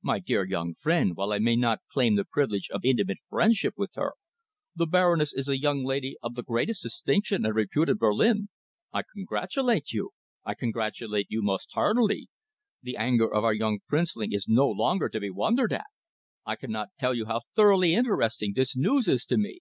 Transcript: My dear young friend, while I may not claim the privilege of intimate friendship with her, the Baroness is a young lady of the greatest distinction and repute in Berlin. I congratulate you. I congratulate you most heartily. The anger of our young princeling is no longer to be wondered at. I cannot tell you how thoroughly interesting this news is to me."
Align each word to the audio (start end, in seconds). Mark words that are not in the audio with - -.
My 0.00 0.18
dear 0.18 0.44
young 0.46 0.72
friend, 0.72 1.14
while 1.14 1.30
I 1.30 1.38
may 1.38 1.56
not 1.56 1.82
claim 1.92 2.16
the 2.16 2.24
privilege 2.24 2.70
of 2.70 2.86
intimate 2.86 3.18
friendship 3.28 3.74
with 3.76 3.90
her, 3.96 4.14
the 4.74 4.86
Baroness 4.86 5.34
is 5.34 5.46
a 5.46 5.60
young 5.60 5.84
lady 5.84 6.16
of 6.22 6.34
the 6.34 6.42
greatest 6.42 6.82
distinction 6.84 7.44
and 7.44 7.54
repute 7.54 7.90
in 7.90 7.98
Berlin. 7.98 8.48
I 8.94 9.02
congratulate 9.02 9.92
you. 9.92 10.12
I 10.42 10.54
congratulate 10.54 11.26
you 11.28 11.42
most 11.42 11.68
heartily. 11.74 12.28
The 12.82 12.96
anger 12.96 13.30
of 13.30 13.44
our 13.44 13.52
young 13.52 13.80
princeling 13.86 14.32
is 14.32 14.48
no 14.48 14.66
longer 14.70 15.10
to 15.10 15.20
be 15.20 15.28
wondered 15.28 15.70
at. 15.74 15.84
I 16.46 16.56
cannot 16.56 16.88
tell 16.98 17.12
you 17.12 17.26
how 17.26 17.42
thoroughly 17.54 17.94
interesting 17.94 18.54
this 18.56 18.74
news 18.74 19.06
is 19.06 19.26
to 19.26 19.36
me." 19.36 19.60